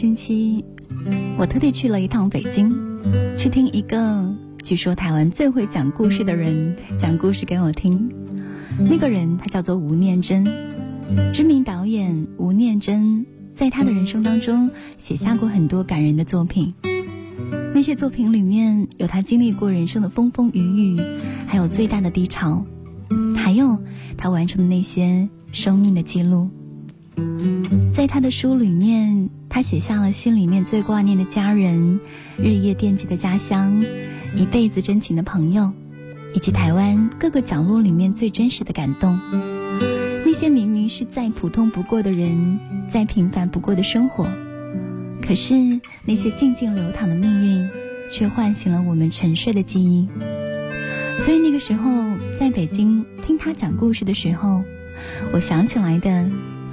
[0.00, 0.64] 近期，
[1.36, 2.74] 我特地去了一趟北京，
[3.36, 8.10] 去听一个据说台湾最会讲故事的人讲故事给我听。
[8.78, 10.42] 那个人他叫做吴念真，
[11.34, 16.72] 知名导演吴念真在他的人生当中写下过很多感人的作品。
[17.74, 20.60] 那些作品里面有他经历过人生的风风雨
[20.94, 20.98] 雨，
[21.46, 22.64] 还有最大的低潮，
[23.36, 23.76] 还有
[24.16, 26.48] 他完成的那些生命的记录。
[27.92, 29.30] 在他的书里面。
[29.52, 31.98] 他写下了心里面最挂念的家人，
[32.38, 33.84] 日夜惦记的家乡，
[34.36, 35.72] 一辈子真情的朋友，
[36.32, 39.18] 以及台湾各个角落里面最真实的感动。
[40.24, 44.28] 那些明明是再普通不过的人，再平凡不过的生活，
[45.20, 47.68] 可是那些静静流淌的命运，
[48.12, 50.08] 却唤醒了我们沉睡的记忆。
[51.22, 51.90] 所以那个时候，
[52.38, 54.62] 在北京听他讲故事的时候，
[55.32, 56.30] 我想起来的，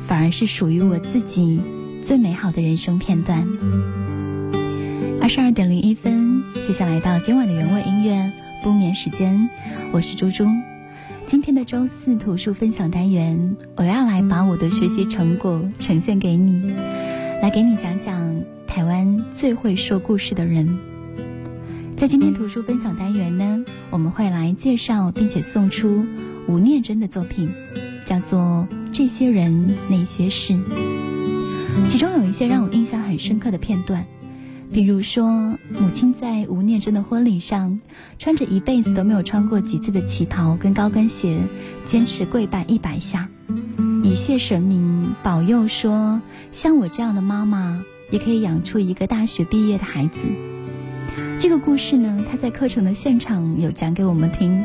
[0.08, 1.60] 反而是属于我自己。
[2.04, 3.46] 最美好的人生片段。
[5.22, 8.32] 二十二点零一分，接下来到今晚的原味音乐
[8.64, 9.50] 不眠时间，
[9.92, 10.46] 我是猪猪。
[11.26, 16.72] 今天的周四图书分享单元，我要来把我的学习成果呈现给你，
[17.42, 20.80] 来给你讲讲台湾最会说故事的人。
[21.98, 26.06] 在今天图书分享单元呢，我们会来介绍并且送出
[26.48, 27.50] 吴念真的作品，
[28.06, 28.66] 叫做
[28.98, 30.54] 《这些人那些事》。
[31.88, 34.04] 其中有一些让我印象很深刻的片段，
[34.74, 37.80] 比如说母亲在吴念真的婚礼上，
[38.18, 41.38] 穿着一辈子都没有穿过几次的旗袍跟高跟鞋，
[41.86, 43.30] 坚持跪拜一百下，
[44.02, 50.22] 以谢神明保佑，说像我这样的妈妈也可以养出一个大学毕业的孩子。
[51.38, 54.64] 这个故事呢，他在课程的现场有讲给我们听，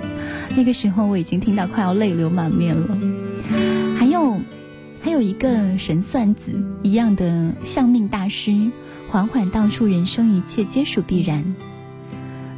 [0.56, 3.81] 那个时候我已经听到快要泪流满面了。
[5.12, 5.18] 有。
[5.18, 8.70] 还有一个神算子一样的相命大师，
[9.08, 11.54] 缓缓道出人生一切皆属必然。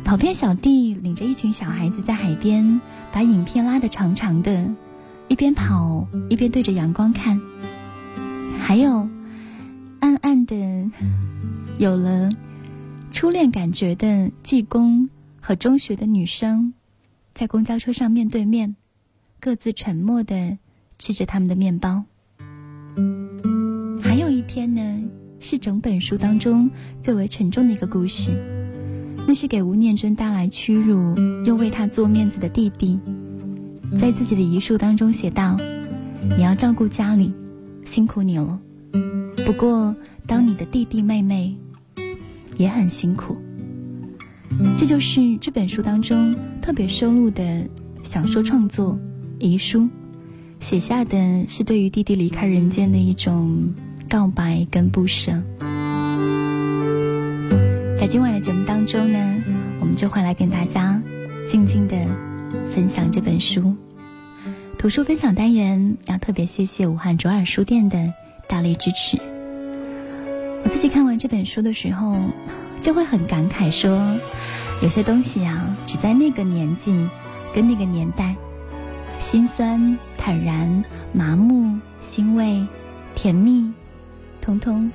[0.04, 4.70] 跑偏小弟领着一群小孩子在海边，把影片拉得长长的，
[5.26, 7.40] 一边跑一边对着阳光看。
[8.60, 9.08] 还有
[9.98, 10.54] 暗暗的
[11.76, 12.30] 有了
[13.10, 15.10] 初恋感觉的济公
[15.40, 16.72] 和中学的女生，
[17.34, 18.76] 在公交车上面对面，
[19.40, 20.56] 各自沉默的
[21.00, 22.04] 吃着他们的面包。
[24.02, 24.80] 还有一天呢，
[25.40, 28.32] 是整本书当中最为沉重的一个故事，
[29.26, 32.98] 那是给吴念真带来屈辱又为他做面子的弟弟，
[33.98, 35.56] 在自己的遗书当中写道
[36.36, 37.32] ：“你要照顾家里，
[37.84, 38.60] 辛苦你了。
[39.44, 39.94] 不过
[40.26, 41.54] 当你的弟弟妹妹
[42.56, 43.36] 也很辛苦。”
[44.78, 47.68] 这就是这本书当中特别收录的
[48.04, 48.96] 小说创作
[49.40, 49.88] 遗书。
[50.64, 53.74] 写下的是对于弟弟离开人间的一种
[54.08, 55.32] 告白跟不舍。
[58.00, 59.42] 在今晚的节目当中呢，
[59.78, 61.02] 我们就会来跟大家
[61.46, 61.94] 静静的
[62.70, 63.76] 分享这本书。
[64.78, 68.14] 图书分享单元要特别谢谢武汉卓尔书店的
[68.48, 69.18] 大力支持。
[70.64, 72.16] 我自己看完这本书的时候，
[72.80, 74.00] 就会很感慨说，
[74.82, 77.06] 有些东西啊，只在那个年纪
[77.54, 78.34] 跟那个年代，
[79.20, 79.98] 心酸。
[80.26, 82.66] 坦然、麻木、欣慰、
[83.14, 83.70] 甜蜜，
[84.40, 84.90] 通通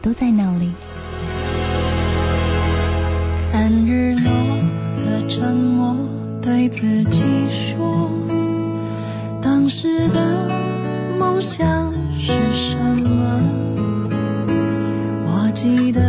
[0.00, 0.72] 都在那里。
[3.52, 4.30] 看日落
[5.04, 5.94] 的沉默，
[6.40, 7.20] 对自己
[7.50, 8.10] 说：
[9.42, 10.48] 当时的
[11.18, 13.38] 梦想是什么？
[15.26, 16.00] 我记得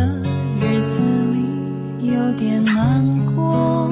[0.58, 0.96] 日子
[1.34, 3.04] 里有点难
[3.36, 3.90] 过，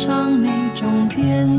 [0.00, 1.49] 场没终点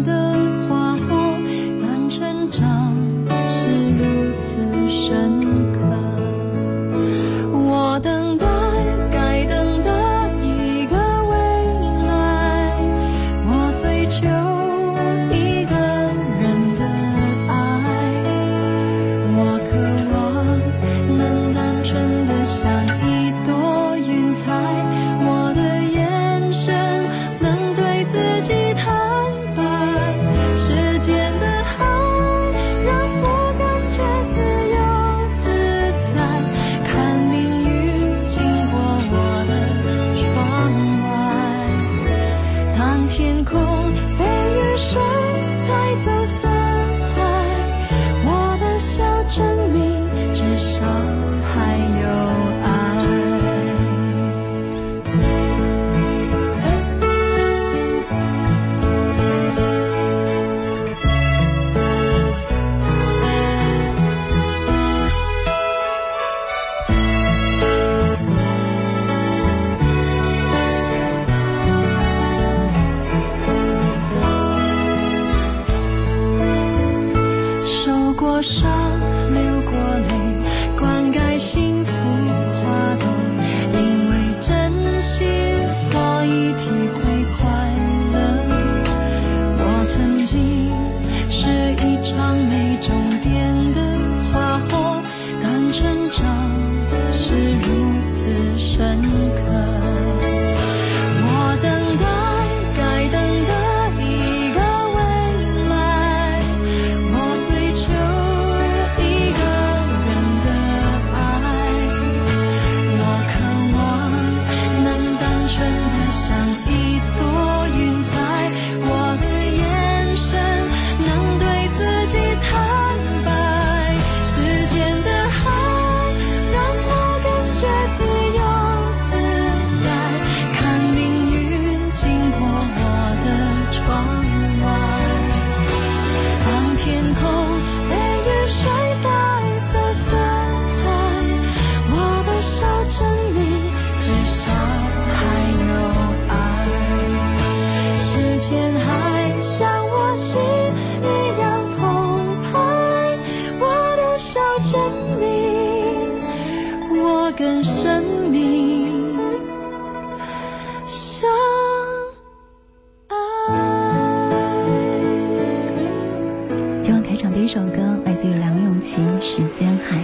[168.81, 169.97] 其时间海。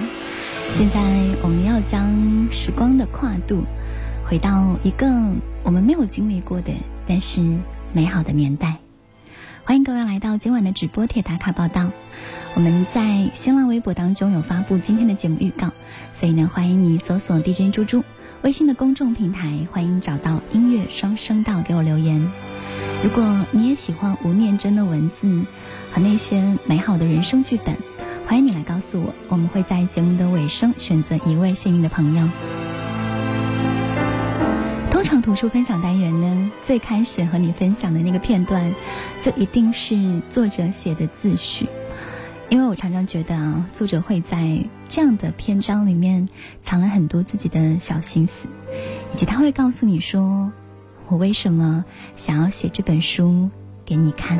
[0.72, 1.00] 现在
[1.42, 3.64] 我们要将时光的跨度
[4.24, 5.08] 回到一个
[5.64, 6.72] 我们没有经历过的，
[7.08, 7.42] 但是
[7.92, 8.78] 美好的年代。
[9.64, 11.90] 欢迎各位来到今晚的直播铁打卡报道。
[12.54, 15.72] 我们在新浪微博当中有发布今天的节目预告，
[16.14, 18.04] 所以呢，欢迎你搜索 DJ 猪猪
[18.44, 22.30] 微信的公众平台，欢迎找到音乐双声道给我留言。
[23.04, 25.44] 如果你也喜欢吴念真的文字
[25.92, 27.76] 和那些美好的人生剧本，
[28.28, 32.28] 欢迎你来告诉我，我们会在节目的尾声选择一位幸运的朋友。
[34.92, 38.76] 通常图书分享单元呢，最开始和你分享的那个片段，
[39.22, 41.70] 就一定是作者写的自序，
[42.50, 44.60] 因为我常常觉得啊，作者会在
[44.90, 46.28] 这样的篇章里面
[46.62, 48.50] 藏了很多自己的小心思，
[49.14, 50.52] 以及他会告诉你说，
[51.08, 53.50] 我为什么想要写这本书
[53.86, 54.38] 给你看。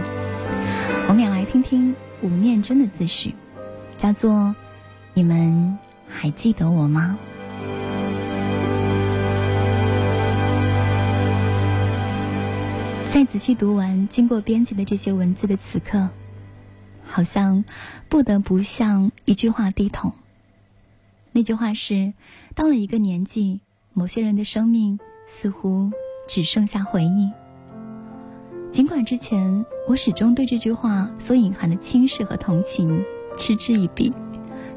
[1.08, 3.34] 我们也来听听吴念真的自序，
[3.98, 4.56] 叫做
[5.16, 5.78] “你们
[6.08, 7.18] 还记得我吗？”
[13.10, 16.10] 在仔细读完、经过编辑的这些文字的此刻，
[17.04, 17.66] 好像
[18.08, 20.12] 不得不向一句话低头。
[21.32, 22.14] 那句话是：
[22.54, 23.62] 到了一个年纪，
[23.94, 25.92] 某些人的生命似乎
[26.28, 27.32] 只剩下回忆。
[28.70, 33.04] 尽管之前我始终对这句话所隐含的轻视和同情
[33.38, 34.12] 嗤之以鼻，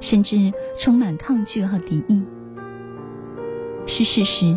[0.01, 2.23] 甚至充满抗拒和敌意，
[3.87, 4.57] 是事实。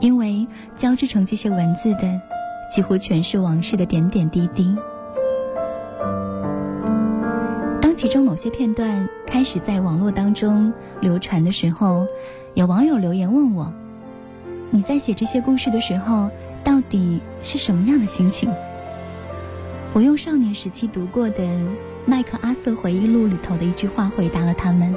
[0.00, 2.20] 因为交织成这些文字的。
[2.74, 4.74] 几乎全是往事的点点滴滴。
[7.82, 12.06] 当其中某些片段开始在网络当中流传的时候，
[12.54, 13.70] 有网友留言问我
[14.72, 16.30] ：“你在写这些故事的时候，
[16.64, 18.50] 到底是什么样的心情？”
[19.92, 21.44] 我用少年时期读过的
[22.04, 24.94] 《麦克阿瑟回忆录》里头的一句话回答了他们：“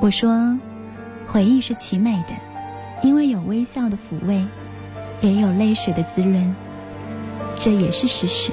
[0.00, 0.58] 我说，
[1.26, 2.34] 回忆是奇美的，
[3.02, 4.44] 因为有微笑的抚慰。”
[5.20, 6.54] 也有泪水的滋润，
[7.56, 8.52] 这也是事实。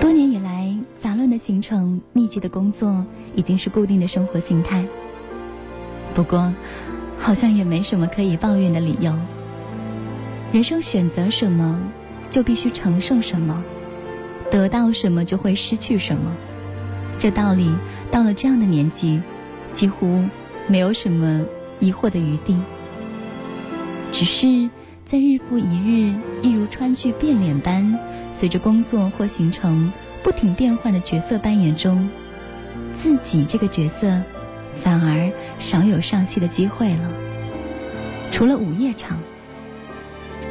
[0.00, 4.86] 多年以来，杂乱的行程、密集的工作，已经是固定的生活形态。
[6.14, 6.50] 不过，
[7.18, 9.12] 好像也没什么可以抱怨的理由。
[10.50, 11.78] 人生选择什么，
[12.30, 13.62] 就必须承受什么；
[14.50, 16.36] 得到什么，就会失去什么。
[17.18, 17.74] 这道理
[18.10, 19.20] 到了这样的年纪，
[19.72, 20.24] 几乎
[20.66, 21.44] 没有什么
[21.80, 22.56] 疑惑的余地。
[24.12, 24.70] 只是
[25.04, 27.98] 在日复一日，一如川剧变脸般，
[28.34, 32.08] 随着工作或行程不停变换的角色扮演中，
[32.94, 34.22] 自己这个角色
[34.72, 37.10] 反而少有上戏的机会了。
[38.30, 39.18] 除了午夜场，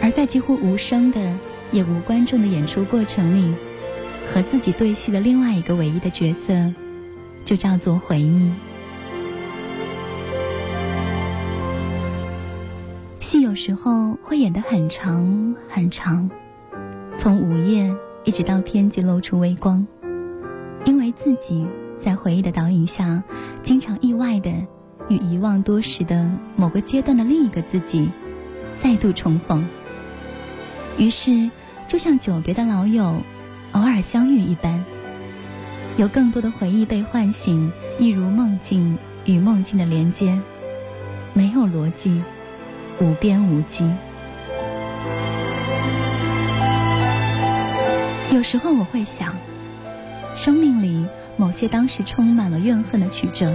[0.01, 1.20] 而在几乎无声的、
[1.72, 3.54] 也无观众的演出过程里，
[4.28, 6.54] 和自己对戏的另外一个唯一的角色，
[7.44, 8.52] 就叫做回忆。
[13.20, 16.30] 戏有时候会演得很长很长，
[17.18, 19.88] 从午夜一直到天际露出微光，
[20.86, 21.66] 因为自己
[21.98, 23.24] 在回忆的导引下，
[23.64, 24.52] 经常意外的
[25.10, 28.10] 与遗忘多时的某个阶段的另一个自己
[28.78, 29.68] 再度重逢。
[30.98, 31.50] 于是，
[31.88, 33.16] 就像久别的老友
[33.78, 34.84] 偶尔相遇一般，
[35.98, 40.40] 有更多的回忆被唤醒，一如梦境与梦境的连接，
[41.34, 42.24] 没有逻辑，
[43.00, 43.88] 无边无际。
[48.32, 49.36] 有时候我会想，
[50.34, 51.06] 生命里
[51.36, 53.54] 某些当时充满了怨恨的曲折，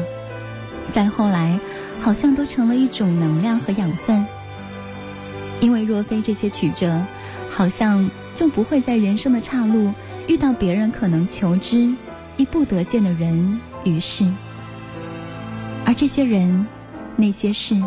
[0.92, 1.58] 再后来
[2.00, 4.24] 好像都成了一种能量和养分。
[5.60, 7.02] 因为若非这些曲折，
[7.50, 9.92] 好像就不会在人生的岔路
[10.28, 11.94] 遇到别人可能求之
[12.36, 14.26] 亦不得见的人与事。
[15.84, 16.66] 而这些人、
[17.16, 17.82] 那些事，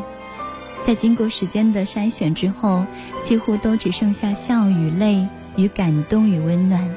[0.82, 2.86] 在经过时间的筛选之后，
[3.24, 6.88] 几乎都只剩下笑与泪与感动与温暖。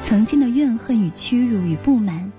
[0.00, 2.30] 曾经的怨恨与屈辱与不满，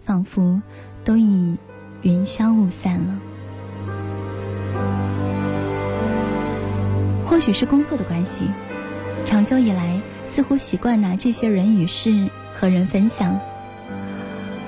[0.00, 0.62] 仿佛
[1.04, 1.56] 都已
[2.02, 3.18] 云消雾散了。
[7.24, 8.46] 或许是工作的关系，
[9.24, 13.38] 长久以来似乎习惯拿这些人与事和人分享。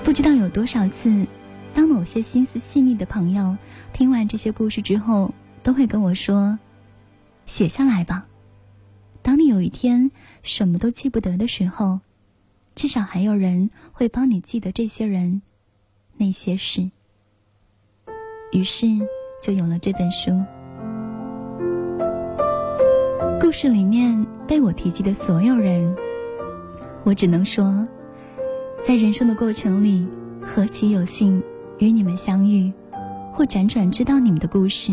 [0.04, 1.26] 不知道有多少次，
[1.73, 3.57] 当某些心思细腻的朋友
[3.92, 6.59] 听完这些故事之后，都会跟我说
[7.47, 8.26] ：“写下来吧。”
[9.23, 10.11] 当你有一天
[10.42, 12.00] 什么都记不得的时候，
[12.75, 15.42] 至少还有人会帮你记得这些人、
[16.16, 16.90] 那些事。
[18.50, 18.87] 于是
[19.42, 20.33] 就有了这本书。
[23.40, 25.97] 故事里面被我提及的所有人，
[27.04, 27.82] 我只能说，
[28.87, 30.06] 在人生的过程里，
[30.42, 31.42] 何其有幸
[31.78, 32.71] 与你们相遇，
[33.32, 34.92] 或辗转知道你们的故事。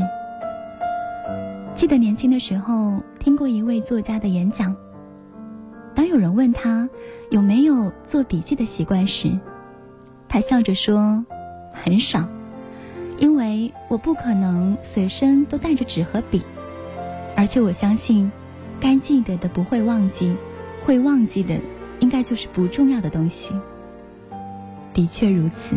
[1.75, 4.73] 记得年轻的时候听过一位作家的演讲，
[5.93, 6.89] 当有人问他
[7.29, 9.29] 有没有做笔记的习惯时，
[10.29, 11.25] 他笑着说
[11.75, 12.25] ：“很少，
[13.17, 16.41] 因为我不可能随身都带着纸和笔，
[17.35, 18.31] 而且我相信。”
[18.79, 20.35] 该记得的不会忘记，
[20.79, 21.59] 会忘记的
[21.99, 23.53] 应该就是不重要的东西。
[24.93, 25.75] 的确如此。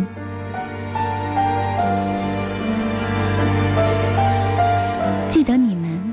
[5.28, 6.12] 记得你们，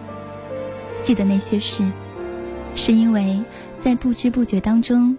[1.03, 1.85] 记得那些事，
[2.73, 3.41] 是因为
[3.79, 5.15] 在不知不觉当中，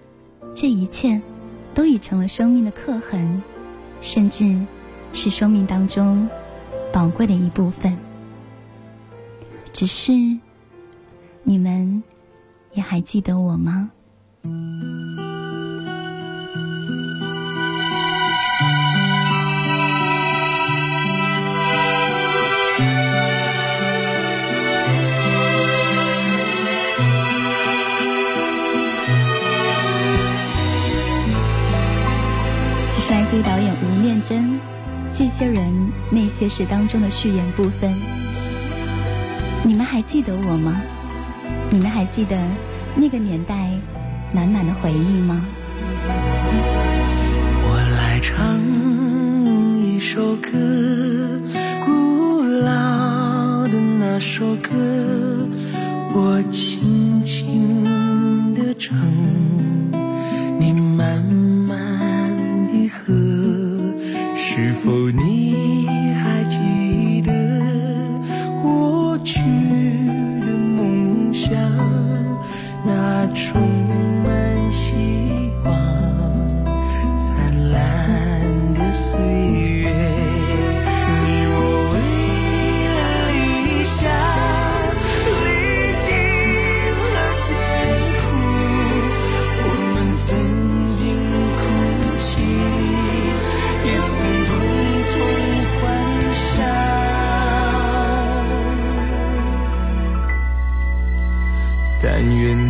[0.55, 1.21] 这一切
[1.73, 3.43] 都已成了生命的刻痕，
[4.01, 4.61] 甚至
[5.13, 6.29] 是生命当中
[6.93, 7.97] 宝贵的一部分。
[9.73, 10.13] 只是。
[11.43, 12.03] 你们
[12.73, 13.91] 也还记得我吗？
[32.93, 34.45] 这是来自于导演吴念真
[35.13, 37.95] 《这些人那些事》当中的序言部分。
[39.65, 40.81] 你们还记得我吗？
[41.73, 42.37] 你们还记得
[42.97, 43.71] 那个年代
[44.33, 45.41] 满满的回忆吗？
[47.63, 48.61] 我来唱
[49.79, 50.51] 一首歌，
[51.85, 54.73] 古老的那首歌，
[56.13, 58.99] 我轻轻地唱，
[60.59, 62.37] 你慢慢
[62.67, 63.15] 地和，
[64.35, 65.60] 是否你
[102.31, 102.70] 云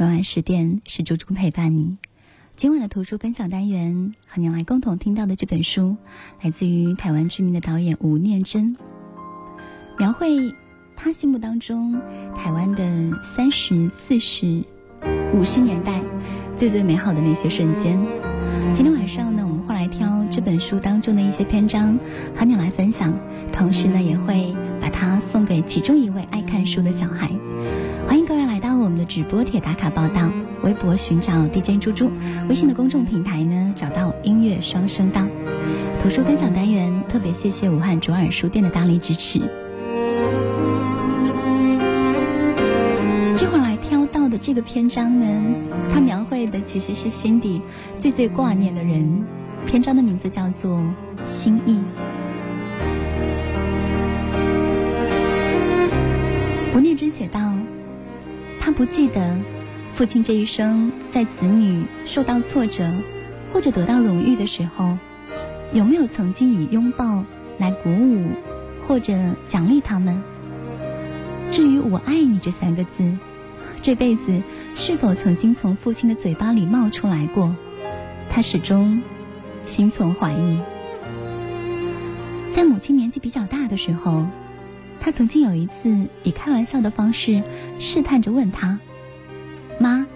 [0.00, 1.96] 每晚十点是猪猪陪伴你。
[2.54, 5.96] 今晚的图书分享单元和您来共同听到的这本书，
[6.40, 8.76] 来自于台湾知名的导演吴念真，
[9.98, 10.54] 描绘
[10.94, 12.00] 他心目当中
[12.36, 12.84] 台湾的
[13.24, 14.62] 三十四十、
[15.34, 16.00] 五十年代
[16.56, 18.00] 最最美好的那些瞬间。
[18.72, 21.98] 今天晚上呢，我们会来挑这本书当中的一些篇章
[22.36, 23.12] 和你来分享，
[23.52, 27.32] 同时呢，也会把它送给其中一位爱看书的小孩。
[28.06, 28.57] 欢迎各位来
[28.98, 30.28] 的直播帖打卡报道，
[30.62, 32.10] 微博寻找 DJ 猪猪，
[32.48, 35.24] 微信的公众平台呢找到音乐双声道。
[36.02, 39.40] 图书分享单元特别谢谢武汉卓尔书店的大力支持。
[43.36, 45.26] 这会儿来挑到的这个篇章呢，
[45.92, 47.62] 它描绘的其实是心底
[47.98, 49.24] 最最挂念的人。
[49.66, 50.78] 篇章的名字叫做
[51.24, 51.78] 《心意》。
[56.74, 57.40] 吴念真写道
[58.68, 59.34] ：“他不记得
[59.94, 62.92] 父亲这一生在子女受到挫折
[63.50, 64.98] 或者得到荣誉的时候，
[65.72, 67.24] 有没有曾经以拥抱
[67.56, 68.26] 来鼓舞
[68.86, 69.14] 或者
[69.46, 70.22] 奖励他们。
[71.50, 73.10] 至于‘我爱你’这三个字，
[73.80, 74.42] 这辈子
[74.76, 77.56] 是否曾经从父亲的嘴巴里冒出来过，
[78.28, 79.00] 他始终
[79.64, 80.58] 心存怀疑。
[82.50, 84.26] 在母亲年纪比较大的时候。”
[85.08, 87.42] 他曾经有一次以开玩笑的方式
[87.78, 88.78] 试探着问他
[89.80, 90.06] ：“妈，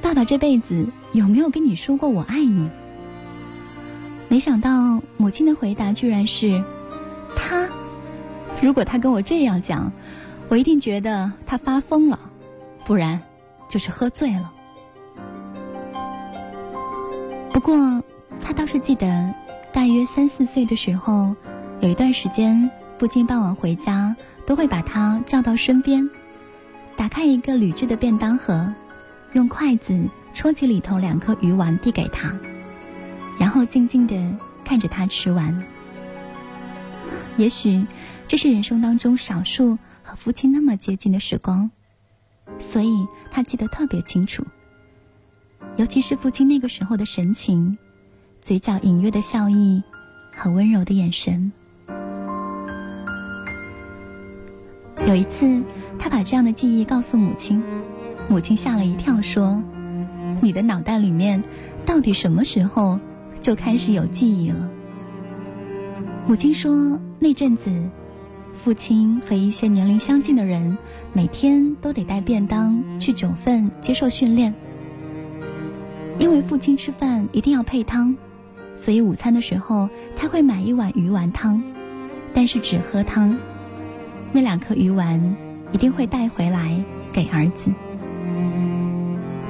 [0.00, 2.70] 爸爸这辈子有没有跟你说过我爱你？”
[4.30, 6.62] 没想到母亲的回答居然是
[7.34, 7.68] ：“他，
[8.62, 9.90] 如果他跟我这样讲，
[10.48, 12.16] 我一定觉得他发疯了，
[12.84, 13.20] 不然
[13.68, 14.52] 就是喝醉了。”
[17.52, 18.00] 不过
[18.40, 19.34] 他倒是记得，
[19.72, 21.34] 大约三四岁的时候，
[21.80, 22.70] 有一段时间。
[22.98, 26.08] 父亲傍晚回家，都会把他叫到身边，
[26.96, 28.72] 打开一个铝制的便当盒，
[29.34, 32.34] 用筷子戳起里头两颗鱼丸递给他，
[33.38, 35.62] 然后静静地看着他吃完。
[37.36, 37.84] 也许
[38.26, 41.70] 这是人生当中少数和父亲那么接近的时光，
[42.58, 44.42] 所以他记得特别清楚。
[45.76, 47.76] 尤其是父亲那个时候的神情，
[48.40, 49.82] 嘴角隐约的笑意
[50.34, 51.52] 和温柔的眼神。
[55.04, 55.62] 有一次，
[55.98, 57.62] 他把这样的记忆告诉母亲，
[58.28, 59.62] 母亲吓了一跳，说
[60.40, 61.42] ：“你的脑袋里面
[61.84, 62.98] 到底什么时候
[63.38, 64.70] 就开始有记忆了？”
[66.26, 67.70] 母亲说：“那阵子，
[68.54, 70.76] 父亲和一些年龄相近的人
[71.12, 74.54] 每天都得带便当去九份接受训练，
[76.18, 78.16] 因为父亲吃饭一定要配汤，
[78.74, 81.62] 所以午餐的时候他会买一碗鱼丸汤，
[82.34, 83.36] 但是只喝汤。”
[84.32, 85.36] 那两颗鱼丸
[85.72, 87.72] 一定会带回来给儿子。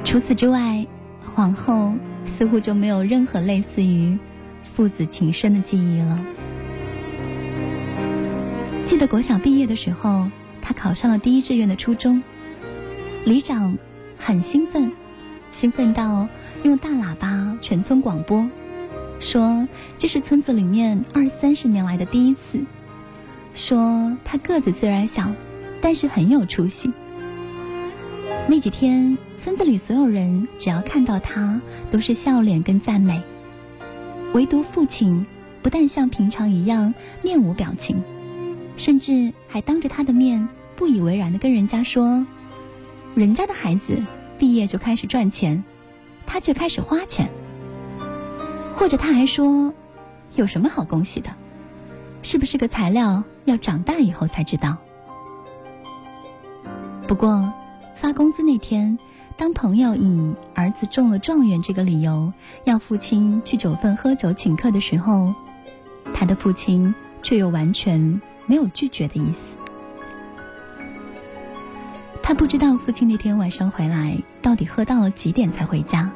[0.03, 0.85] 除此之外，
[1.35, 1.93] 皇后
[2.25, 4.17] 似乎就没有任何类似于
[4.63, 6.19] 父子情深的记忆了。
[8.85, 10.29] 记得国小毕业的时候，
[10.61, 12.23] 他考上了第一志愿的初中，
[13.25, 13.77] 里长
[14.17, 14.91] 很兴奋，
[15.51, 16.27] 兴奋到
[16.63, 18.49] 用大喇叭全村广播，
[19.19, 22.61] 说这是村子里面二三十年来的第一次。
[23.57, 25.33] 说他个子虽然小，
[25.81, 26.93] 但是很有出息。
[28.47, 33.21] 那几天，村子里所有人只要看到他，都是笑脸跟赞美，
[34.33, 35.25] 唯独父亲
[35.63, 36.93] 不但像平常一样
[37.23, 38.01] 面无表情，
[38.77, 42.25] 甚至还当着他的面不以为然的跟人家说
[43.15, 44.01] ：“人家的孩子
[44.37, 45.63] 毕业就开始赚钱，
[46.27, 47.27] 他却开始花钱。”
[48.75, 49.73] 或者他还说，
[50.35, 51.31] 有什么好恭喜的？
[52.21, 53.23] 是不是个材料？
[53.45, 54.77] 要长大以后才知道。
[57.07, 57.53] 不过，
[57.95, 58.99] 发工资那天，
[59.37, 62.33] 当朋友以儿子中了状元这个理由
[62.65, 65.33] 要父亲去九份喝酒请客的时候，
[66.13, 69.55] 他的父亲却又完全没有拒绝的意思。
[72.21, 76.11] 他不知道父亲那天晚上回来到底喝到了几点才回家，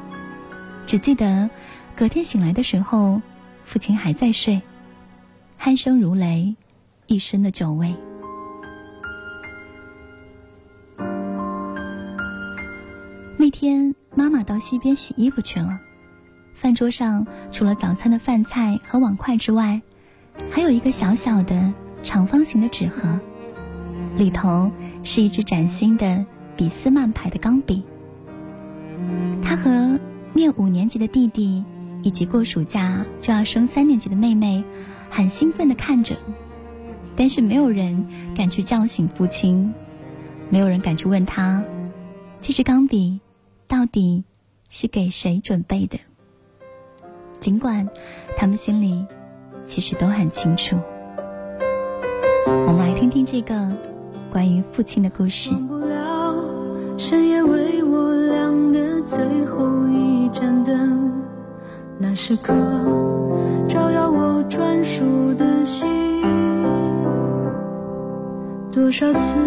[0.86, 1.48] 只记得
[1.96, 3.22] 隔天醒来的时候，
[3.64, 4.60] 父亲还在睡，
[5.64, 6.56] 鼾声如雷，
[7.06, 7.94] 一身的酒味。
[13.38, 15.78] 那天妈妈到溪边洗衣服去了，
[16.52, 19.80] 饭桌上除了早餐的饭菜和碗筷之外，
[20.50, 21.72] 还有一个小小的
[22.02, 23.20] 长方形的纸盒，
[24.16, 24.72] 里头。
[25.04, 26.24] 是一支崭新的
[26.56, 27.82] 俾斯曼牌的钢笔。
[29.42, 29.98] 他和
[30.32, 31.64] 念五年级的弟弟，
[32.04, 34.62] 以及过暑假就要升三年级的妹妹，
[35.14, 36.16] 很兴奋的看着，
[37.14, 39.72] 但是没有人敢去叫醒父亲，
[40.48, 41.62] 没有人敢去问他，
[42.40, 43.20] 这支钢笔
[43.68, 44.24] 到底
[44.70, 45.98] 是给谁准备的？
[47.40, 47.86] 尽管
[48.38, 49.04] 他们心里
[49.66, 50.78] 其实都很清楚。
[52.66, 53.70] 我们来听听这个。
[54.32, 55.50] 关于父亲的故事。
[55.68, 56.34] 不了
[56.96, 61.12] 深夜为我亮的最后一盏灯，
[61.98, 62.54] 那时刻
[64.48, 65.88] 专属的心。
[68.70, 69.38] 多少次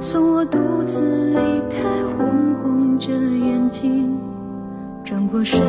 [0.00, 1.36] 送我独自离
[1.70, 1.82] 开，
[2.16, 4.18] 红红着眼睛，
[5.02, 5.60] 转过身，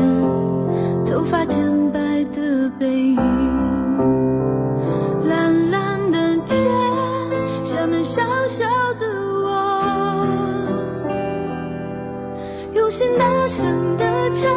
[1.06, 1.60] 头发渐
[1.92, 3.16] 白的背影。
[5.28, 6.62] 蓝蓝的天
[7.64, 8.66] 下面小小
[9.00, 9.08] 的
[9.44, 9.50] 我，
[12.74, 13.66] 用心大声
[13.98, 14.06] 的
[14.36, 14.54] 唱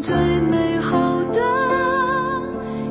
[0.00, 1.40] 最美好的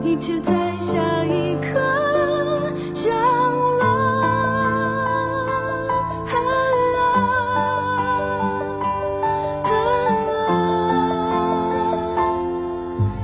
[0.03, 3.11] 一切在下一刻降
[3.79, 3.83] 落。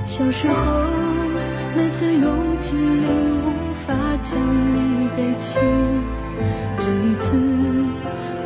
[0.08, 0.32] 小。
[0.32, 0.56] 时候，
[1.78, 3.06] 每次用尽力
[3.46, 3.52] 无
[3.86, 3.94] 法
[4.24, 5.60] 将你背起，
[6.78, 7.38] 这一次，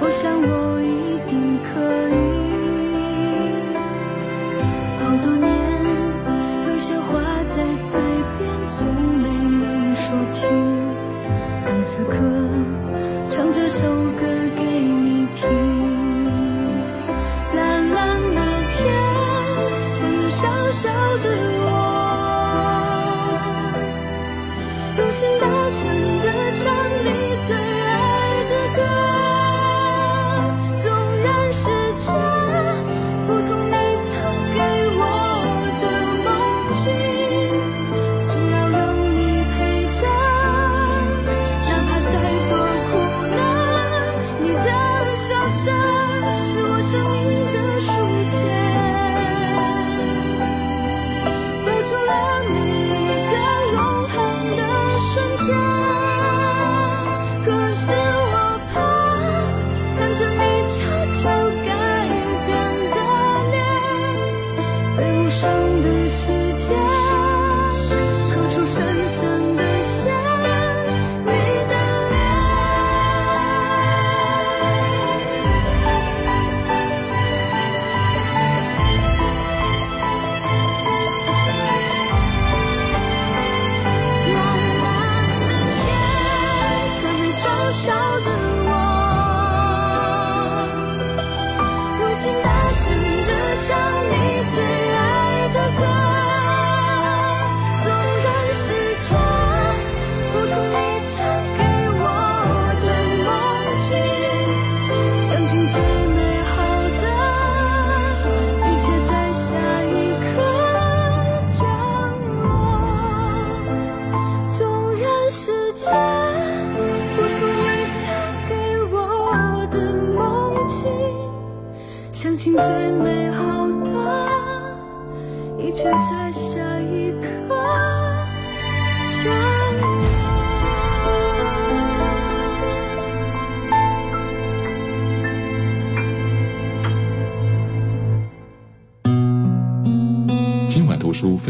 [0.02, 1.99] 我想我一定可以。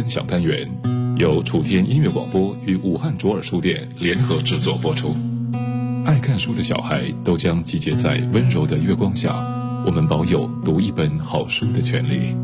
[0.10, 0.68] 享单元
[1.18, 5.16] 由楚天音乐广播与武汉卓尔书店联合制作播出。
[6.04, 9.32] 爱看书的小孩都将集结在温柔的月光下，
[9.86, 12.36] 我们保有读一本好书的权利。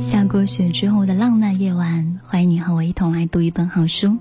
[0.00, 4.16] 下过雪之后的浪漫夜晚，欢迎你和我一同来读一本好书。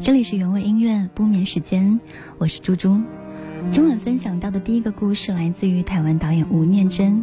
[0.00, 2.00] 这里是原味音乐不眠时间，
[2.38, 3.00] 我是猪猪。
[3.70, 7.18] 今晚分享到的第一个故事来自于台湾导演吴念真，《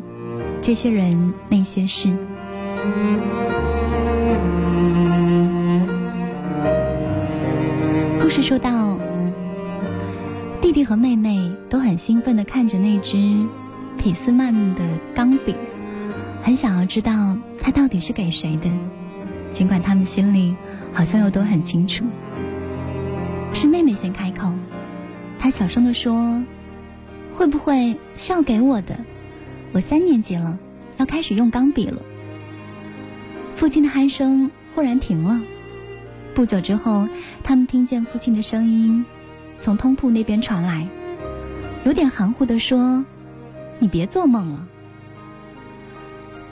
[0.61, 2.07] 这些人那些事》。
[8.27, 8.99] 故事说到，
[10.61, 13.15] 弟弟和妹妹都很兴奋的看着那只
[13.97, 14.81] 匹斯曼的
[15.15, 15.55] 钢笔，
[16.43, 18.69] 很想要知道它到底是给谁的，
[19.53, 20.53] 尽管他们心里
[20.91, 22.03] 好像又都很清楚。
[23.53, 24.51] 是妹妹先开口。
[25.39, 26.43] 他小声的说
[27.33, 28.99] ：“会不会是要给我的？
[29.71, 30.59] 我三年级了，
[30.97, 32.01] 要开始用钢笔了。”
[33.55, 35.39] 父亲的鼾声忽然停了。
[36.37, 37.09] 不久之后，
[37.43, 39.03] 他们听见父亲的声音
[39.59, 40.87] 从通铺那边传来，
[41.83, 43.03] 有点含糊的说
[43.81, 44.67] ：“你别做梦了。”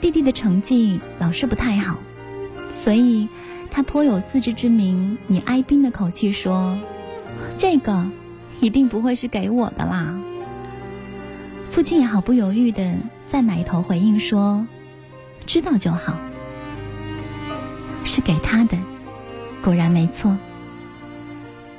[0.02, 1.98] 弟弟的成绩老是不太好，
[2.72, 3.28] 所以
[3.70, 6.76] 他颇有自知之明，以哀兵的口气说
[7.56, 8.10] ：“这个。”
[8.58, 10.18] 一定不会是给我的啦。
[11.70, 12.96] 父亲也毫不犹豫的
[13.28, 14.66] 再埋头回应说
[15.46, 16.18] ：“知道就好。”
[18.02, 18.76] 是给他的，
[19.66, 20.38] 果然没错。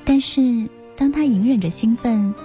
[0.04, 2.36] 但是当他隐忍着兴奋，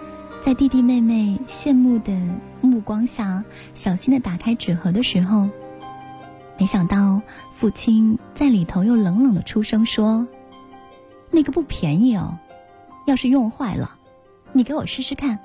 [0.40, 2.16] 在弟弟妹妹羡慕的
[2.60, 3.42] 目光下，
[3.74, 5.48] 小心的打开纸盒的时候，
[6.60, 7.22] 没想到
[7.56, 10.28] 父亲在里头又冷冷的出声说
[11.32, 12.38] ：“那个不便宜哦，
[13.04, 13.96] 要是用坏了。”
[14.54, 15.40] 你给我试试看。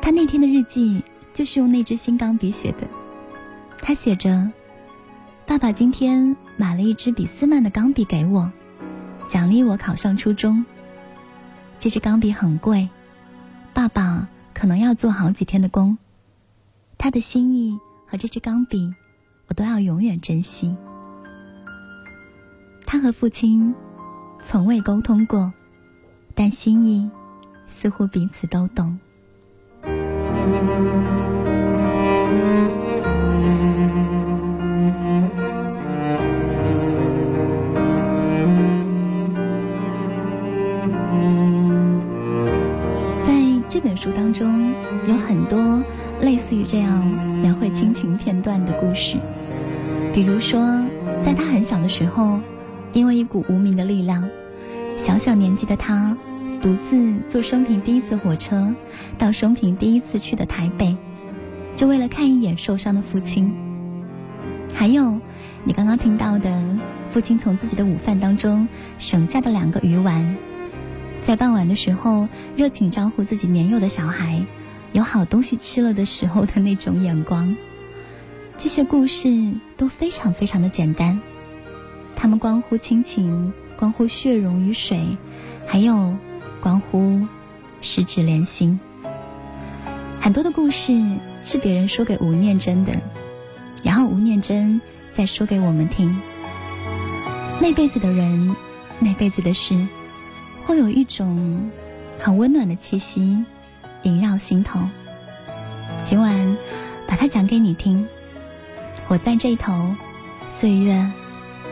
[0.00, 2.78] 他那天的日记就是用那支新钢笔写的。
[3.78, 4.50] 他写着
[5.46, 8.52] ：“爸爸今天买了一支比斯曼的钢笔给我，
[9.26, 10.64] 奖励我考上初中。
[11.80, 12.88] 这支钢笔很贵，
[13.74, 15.98] 爸爸可能要做好几天的工。
[16.98, 18.94] 他的心意和这支钢笔，
[19.48, 20.76] 我都要永远珍惜。”
[22.86, 23.74] 他和父亲
[24.40, 25.52] 从未沟通过。
[26.34, 27.10] 但心意
[27.66, 28.98] 似乎彼此都懂。
[44.02, 44.74] 书当中，
[45.06, 45.80] 有很多
[46.20, 47.06] 类似于这样
[47.40, 49.16] 描绘亲情片段的故事，
[50.12, 50.60] 比如说，
[51.22, 52.40] 在他很小的时候，
[52.92, 54.28] 因为一股无名的力量。
[54.96, 56.16] 小小年纪的他，
[56.60, 58.74] 独自坐生平第一次火车，
[59.18, 60.96] 到生平第一次去的台北，
[61.76, 63.54] 就为了看一眼受伤的父亲。
[64.74, 65.16] 还有，
[65.62, 66.50] 你刚刚听到的，
[67.12, 68.66] 父亲从自己的午饭当中
[68.98, 70.34] 省下的两个鱼丸，
[71.22, 74.44] 在傍晚的时候热情招呼自己年幼的小孩，
[74.92, 77.56] 有好东西吃了的时候的那种眼光。
[78.58, 81.20] 这些故事都非常非常的简单，
[82.14, 83.52] 他们关乎亲情。
[83.74, 85.04] 关乎血溶于水，
[85.66, 86.14] 还有
[86.60, 87.26] 关乎
[87.80, 88.78] 十指连心。
[90.20, 90.92] 很多的故事
[91.42, 92.92] 是别人说给吴念真的，
[93.82, 94.80] 然后吴念真
[95.12, 96.16] 再说给我们听。
[97.60, 98.54] 那辈子的人，
[99.00, 99.74] 那辈子的事，
[100.64, 101.70] 会有一种
[102.18, 103.44] 很温暖的气息
[104.02, 104.80] 萦绕心头。
[106.04, 106.56] 今晚
[107.06, 108.06] 把它讲给你听。
[109.08, 109.72] 我在这头，
[110.48, 111.10] 岁月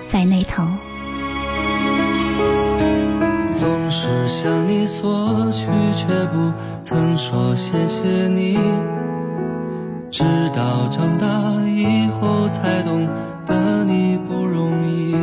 [0.09, 0.67] 在那头。
[3.57, 8.59] 总是向你索取，却不曾说谢谢你。
[10.11, 11.27] 直到长大
[11.67, 13.07] 以后才懂
[13.47, 15.15] 得你不容易。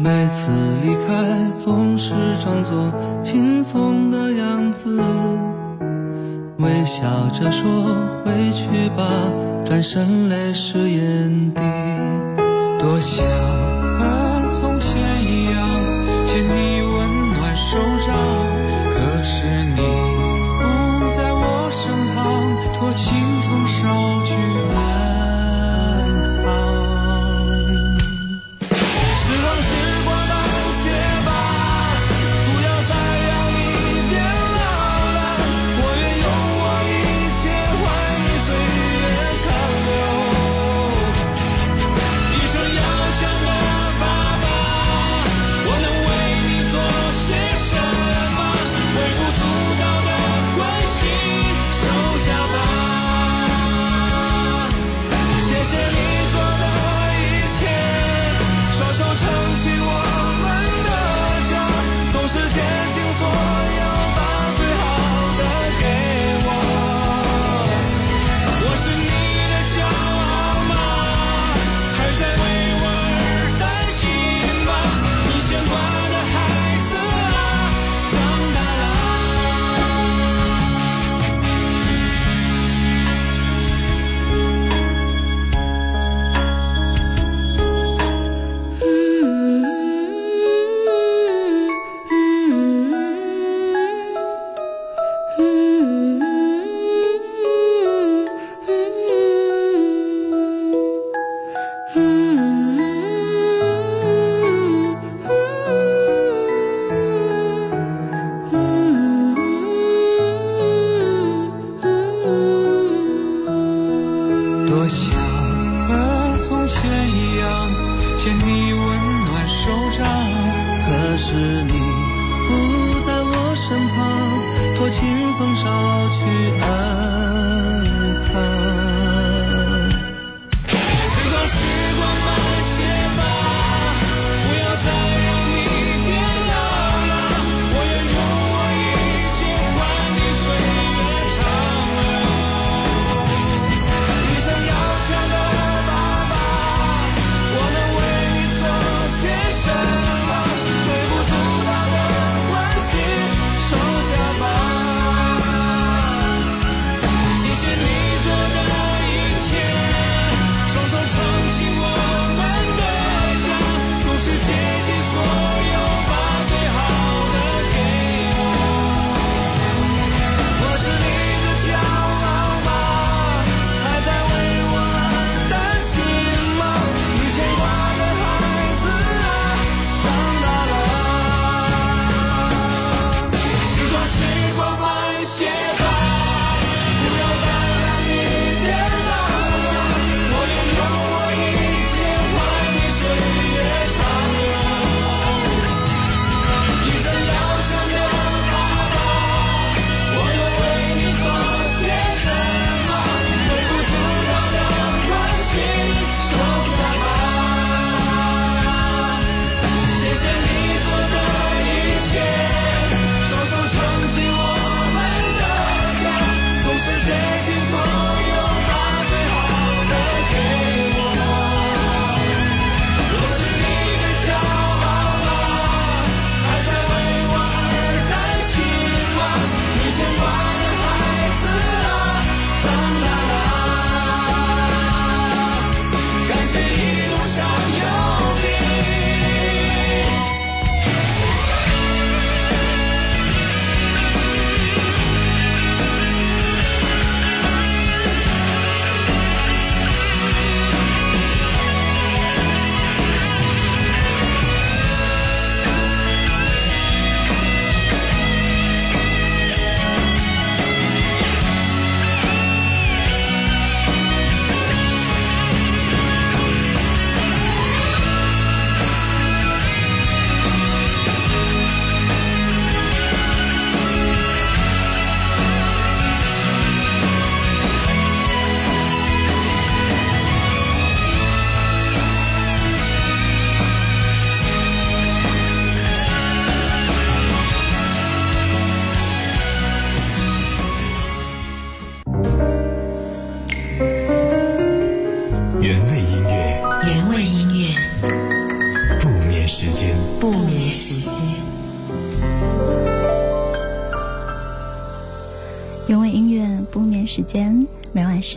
[0.00, 0.46] 每次
[0.80, 2.92] 离开总是装作
[3.24, 4.96] 轻松的样子，
[6.58, 7.68] 微笑着说
[8.24, 9.04] 回去吧，
[9.64, 11.60] 转身泪湿眼底。
[12.78, 13.67] 多想。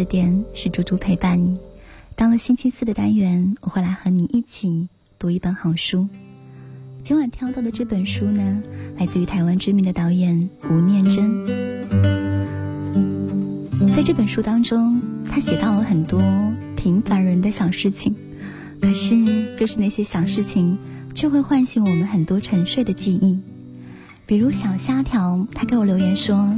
[0.02, 1.60] 十点是猪猪陪伴你。
[2.16, 4.88] 到了星期四的单元，我会来和你一起
[5.20, 6.08] 读一本好书。
[7.04, 8.64] 今晚挑到的这本书呢，
[8.98, 11.46] 来自于台湾知名的导演吴念真。
[13.96, 15.00] 在这本书当中，
[15.30, 16.20] 他写到了很多
[16.76, 18.16] 平凡人的小事情，
[18.82, 20.80] 可是就是那些小事情，
[21.14, 23.40] 却会唤醒我们很多沉睡的记忆。
[24.26, 26.58] 比如小虾条，他给我留言说。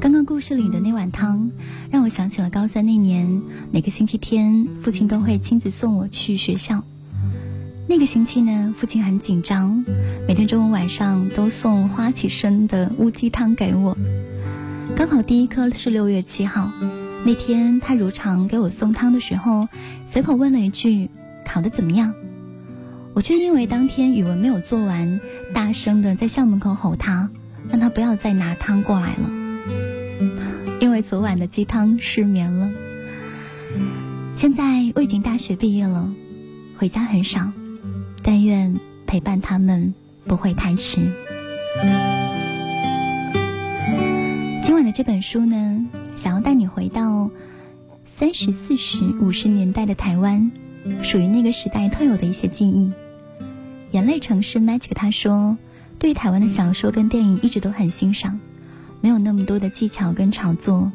[0.00, 1.50] 刚刚故事里的那碗汤，
[1.90, 3.42] 让我想起了高三那年，
[3.72, 6.84] 每个星期天父亲都会亲自送我去学校。
[7.88, 9.84] 那个星期呢，父亲很紧张，
[10.28, 13.98] 每天中午晚上都送花旗参的乌鸡汤给我。
[14.94, 16.70] 刚好第一颗是六月七号，
[17.26, 19.66] 那天他如常给我送汤的时候，
[20.06, 21.10] 随口问了一句
[21.44, 22.14] ：“考得怎么样？”
[23.14, 25.20] 我却因为当天语文没有做完，
[25.52, 27.28] 大声的在校门口吼他，
[27.68, 29.47] 让他不要再拿汤过来了。
[30.80, 32.70] 因为昨晚的鸡汤失眠了。
[34.34, 36.08] 现在我已经大学毕业了，
[36.76, 37.50] 回家很少，
[38.22, 39.94] 但愿陪伴他们
[40.24, 41.00] 不会太迟。
[44.62, 47.30] 今晚的这本书呢，想要带你回到
[48.04, 50.50] 三十四十五十年代的台湾，
[51.02, 52.92] 属于那个时代特有的一些记忆。
[53.92, 55.56] 眼泪城市 Magic 他说，
[55.98, 58.38] 对台湾的小说跟电影一直都很欣赏。
[59.00, 60.90] 没有那么多的技巧跟炒作，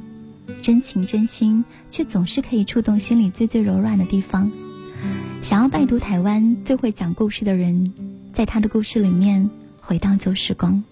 [0.62, 4.52] 真情真心，却总是可以触动心里最最柔软的地方。
[5.42, 7.94] 想要拜读台湾最会讲故事的人，
[8.34, 9.50] 在他的故事里面
[9.82, 10.84] 回到旧时光。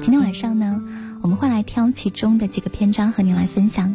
[0.00, 0.82] 今天晚上呢，
[1.20, 3.94] 我们会来挑其中的几个篇章和你来分享，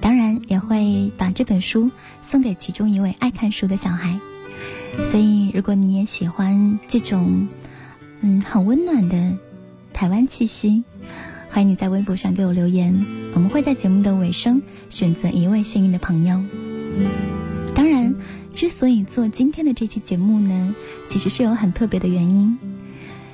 [0.00, 1.90] 当然也会把这本书
[2.22, 4.18] 送给其中一位爱看书的小孩。
[5.10, 7.48] 所以，如果你也喜欢这种
[8.20, 9.36] 嗯，很温暖的
[9.92, 10.84] 台湾气息。
[11.52, 16.40] 欢迎你在微博上给我留言，我们会在节目的尾声选择一位幸运的朋友。
[17.74, 18.14] 当然，
[18.54, 20.74] 之所以做今天的这期节目呢，
[21.08, 22.56] 其实是有很特别的原因。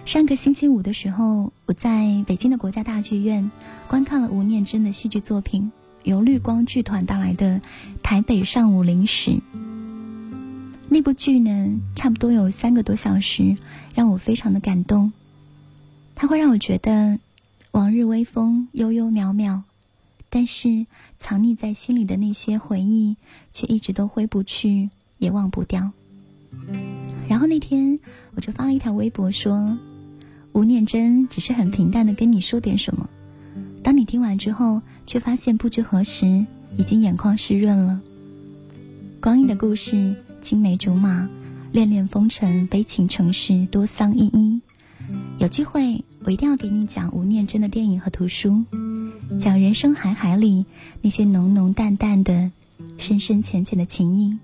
[0.07, 3.51] 上个星期五的时候，我在北京的国家大剧院
[3.87, 5.71] 观看了吴念真的戏剧作品，
[6.03, 7.57] 由绿光剧团带来的
[8.03, 9.33] 《台北上午零时》。
[10.89, 13.59] 那部剧呢，差不多有三个多小时，
[13.95, 15.13] 让我非常的感动。
[16.15, 17.19] 它会让我觉得。
[17.77, 19.61] 往日微风悠悠渺渺，
[20.31, 20.87] 但是
[21.19, 23.19] 藏匿在心里的那些回忆，
[23.51, 25.91] 却一直都挥不去，也忘不掉。
[27.29, 28.01] 然后那天
[28.35, 29.77] 我就发了一条微博说
[30.53, 33.11] ：“吴念真只是很平淡的跟你说点什么，
[33.83, 36.47] 当你听完之后，却发现不知何时
[36.79, 38.01] 已经眼眶湿润了。
[39.21, 41.29] 光阴的故事，青梅竹马，
[41.73, 44.63] 恋恋风尘，悲情城市，多桑依依。
[45.39, 48.65] 有机会。”我一定要给你讲吴念真的电影和图书，
[49.39, 50.67] 讲人生海海里
[51.01, 52.51] 那些浓浓淡淡的、
[52.99, 54.37] 深深浅浅的情谊。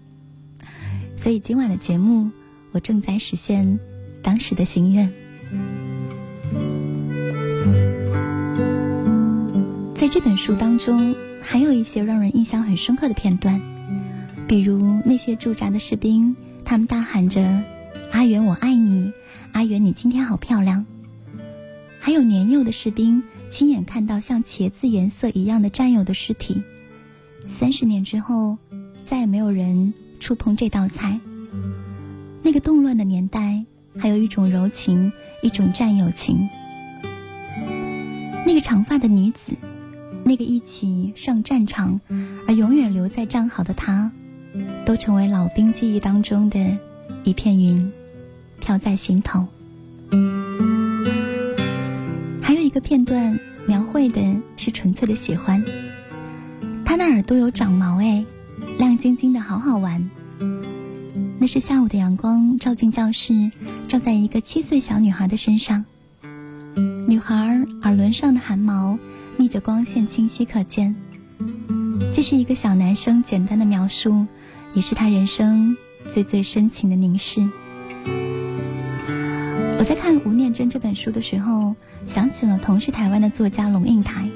[1.16, 2.30] 所以今晚的节目，
[2.70, 3.80] 我正在实现
[4.22, 5.12] 当时的心愿。
[9.92, 13.60] 在这本书当中，还有一些让人印象很深刻的片段，
[14.46, 17.64] 比如那些驻扎的士兵，他们大喊着
[18.12, 19.10] ：“阿元，我爱你！
[19.50, 20.86] 阿元，你今天好漂亮！”
[22.04, 26.60] 还有年幼的士兵亲眼看到像茄子颜色一样的战友的尸体，
[27.46, 28.58] 三十年之后，
[29.06, 31.20] 再也没有人触碰这道菜。
[32.42, 33.64] 那个动乱的年代，
[33.96, 35.12] 还有一种柔情，
[35.44, 36.48] 一种战友情。
[38.44, 39.52] 那个长发的女子，
[40.24, 42.00] 那个一起上战场
[42.48, 44.10] 而永远留在战壕的她，
[44.84, 46.76] 都成为老兵记忆当中的
[47.22, 47.92] 一片云，
[48.60, 49.46] 飘在心头。
[52.42, 54.20] 还有一个片段描绘的
[54.56, 55.64] 是纯粹的喜欢。
[56.84, 58.24] 他那耳朵有长毛哎，
[58.78, 60.10] 亮晶晶的，好好玩。
[61.38, 63.50] 那是下午的阳光照进教室，
[63.88, 65.84] 照在一个七岁小女孩的身上。
[67.06, 67.34] 女孩
[67.82, 68.98] 耳轮上的汗毛
[69.36, 70.94] 逆着光线清晰可见。
[72.12, 74.26] 这是一个小男生简单的描述，
[74.74, 75.76] 也是他人生
[76.08, 77.40] 最最深情的凝视。
[79.78, 81.74] 我在看吴念真这本书的时候。
[82.06, 84.28] 想起了同是台湾的作家龙应台，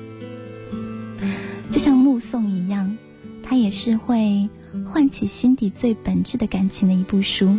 [1.70, 2.96] 就像目送一样，
[3.42, 4.48] 它也是会
[4.84, 7.54] 唤起心底最本质的感情的一部书。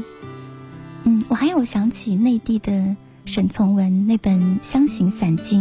[1.03, 2.95] 嗯，我还有想起内地的
[3.25, 5.57] 沈从文那本《湘行散记》，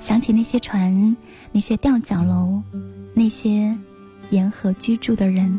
[0.00, 1.16] 想起那些船，
[1.50, 2.62] 那些吊脚楼，
[3.14, 3.76] 那些
[4.30, 5.58] 沿河居住的人。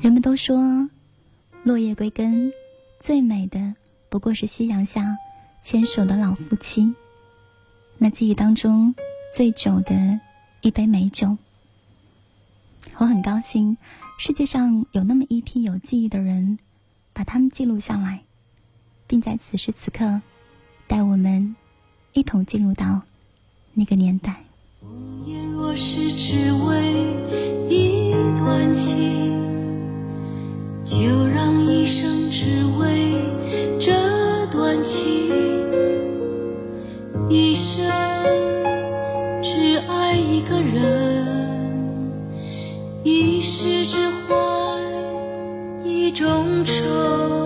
[0.00, 0.88] 人们都说。
[1.64, 2.52] 落叶归根，
[2.98, 3.74] 最美的
[4.08, 5.16] 不过是夕阳下
[5.62, 6.92] 牵手的老夫妻。
[7.98, 8.92] 那记忆当中
[9.32, 10.18] 最久的
[10.60, 11.36] 一杯美酒。
[12.98, 13.76] 我很高兴，
[14.18, 16.58] 世界上有那么一批有记忆的人，
[17.12, 18.24] 把他们记录下来，
[19.06, 20.20] 并在此时此刻，
[20.88, 21.54] 带我们
[22.12, 23.02] 一同进入到
[23.72, 24.42] 那个年代。
[25.54, 26.92] 若是只为
[27.70, 29.41] 一段情。
[30.84, 33.14] 就让一生只为
[33.78, 33.92] 这
[34.50, 35.30] 段情，
[37.28, 37.86] 一生
[39.40, 41.26] 只爱一个人，
[43.04, 44.34] 一世只怀
[45.84, 47.41] 一种愁。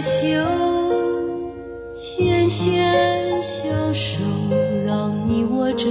[0.00, 0.44] 袖，
[1.94, 4.22] 纤纤小手
[4.86, 5.86] 让你握着，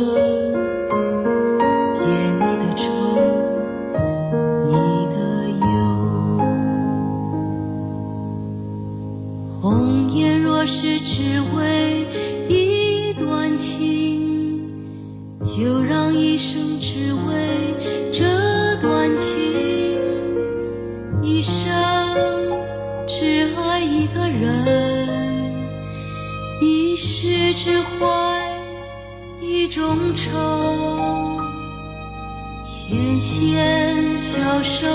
[33.37, 34.87] 纤纤小手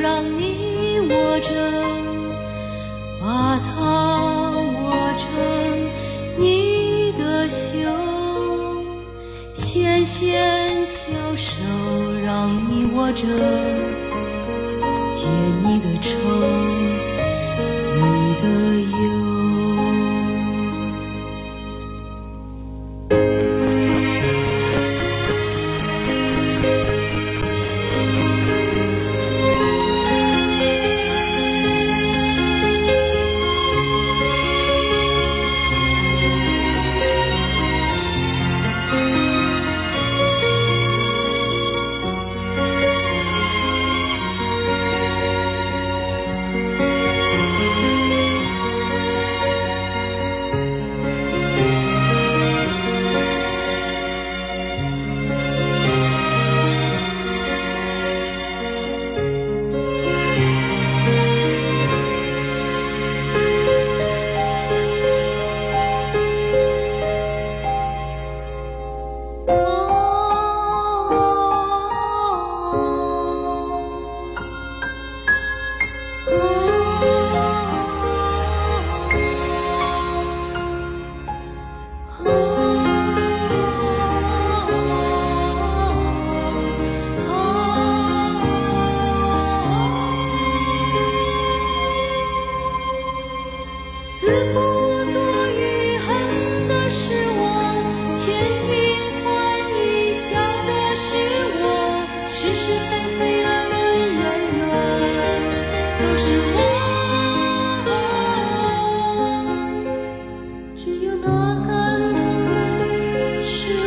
[0.00, 1.50] 让你握着，
[3.20, 5.26] 把它握成
[6.38, 7.66] 你的袖。
[9.52, 11.50] 纤纤小手
[12.24, 13.26] 让你握着，
[15.12, 15.26] 解
[15.64, 16.14] 你的愁。
[17.96, 18.06] 你
[18.40, 18.46] 的。
[18.78, 19.07] 忧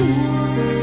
[0.04, 0.81] 我，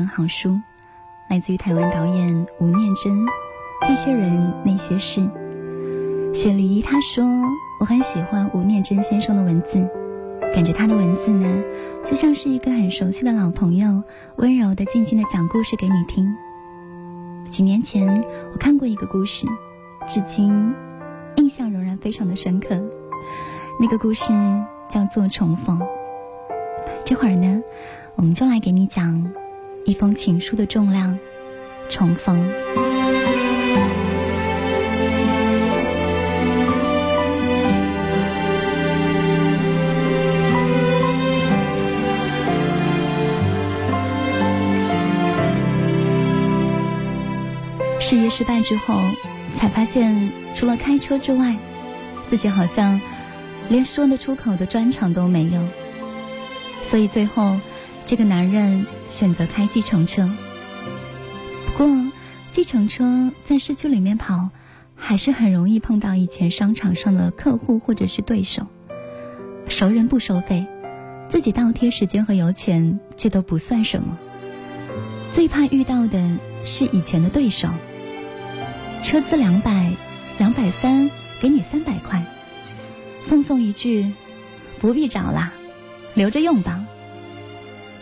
[0.00, 0.58] 本好书，
[1.28, 3.12] 来自于台湾导演吴念真，
[3.86, 5.20] 《这些人那些事》。
[6.32, 7.22] 雪梨他说，
[7.78, 9.86] 我很喜欢吴念真先生的文字，
[10.54, 11.62] 感觉他的文字呢，
[12.02, 14.02] 就像是一个很熟悉的老朋友，
[14.36, 16.34] 温柔的、静静的讲故事给你听。
[17.50, 18.22] 几年前
[18.54, 19.46] 我看过一个故事，
[20.08, 20.74] 至今
[21.36, 22.80] 印象仍然非常的深刻。
[23.78, 24.32] 那个故事
[24.88, 25.78] 叫做《重逢》。
[27.04, 27.62] 这会儿呢，
[28.14, 29.30] 我们就来给你讲
[29.84, 31.18] 一封情书的重量——
[31.88, 32.48] 重逢。
[47.98, 49.00] 事业失败之后，
[49.54, 51.56] 才发现除了开车之外，
[52.26, 53.00] 自己好像
[53.68, 55.60] 连说得出口的专长都没有。
[56.82, 57.56] 所以最后，
[58.04, 60.30] 这个男人选择开计程车。
[61.66, 61.86] 不过，
[62.52, 64.48] 计程车在市区里面跑，
[64.96, 68.66] 还是很容易碰到以前商场上的客户或者是对手。
[69.68, 70.66] 熟人不收费，
[71.28, 74.18] 自己倒贴时间和油钱，这都不算什么。
[75.30, 77.68] 最怕遇到的是以前的对手。
[79.02, 79.92] 车资两百，
[80.38, 82.24] 两百三，给你三百块，
[83.26, 84.12] 奉送一句，
[84.78, 85.52] 不必找啦，
[86.14, 86.84] 留着用吧。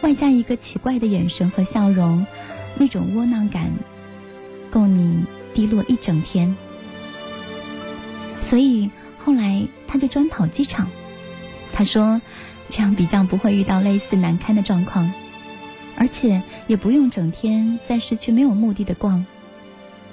[0.01, 2.26] 外加一个奇怪的眼神和笑容，
[2.76, 3.72] 那种窝囊感，
[4.70, 5.24] 够你
[5.55, 6.57] 低落一整天。
[8.40, 10.88] 所以后来他就专跑机场，
[11.72, 12.20] 他说，
[12.68, 15.11] 这样比较不会遇到类似难堪的状况，
[15.96, 19.26] 而且也不用整天在市区没有目的的逛。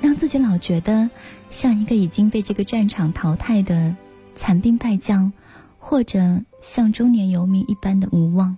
[0.01, 1.09] 让自己老觉得
[1.49, 3.95] 像一个已经被这个战场淘汰的
[4.35, 5.31] 残兵败将，
[5.79, 8.57] 或者像中年游民一般的无望。